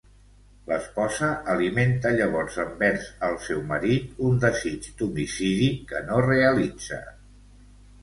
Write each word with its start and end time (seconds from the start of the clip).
L'esposa 0.69 1.29
alimenta 1.55 2.13
llavors 2.21 2.57
envers 2.65 3.07
el 3.29 3.39
seu 3.49 3.63
marit 3.75 4.27
un 4.31 4.43
desig 4.49 4.91
d'homicidi 4.99 5.73
que 5.93 6.05
no 6.11 6.27
realitza. 6.33 7.05